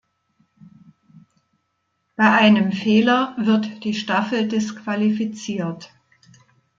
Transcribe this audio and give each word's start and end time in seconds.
Bei 2.15 2.31
einem 2.31 2.71
Fehler 2.71 3.35
wird 3.37 3.83
die 3.83 3.93
Staffel 3.93 4.47
disqualifiziert. 4.47 5.91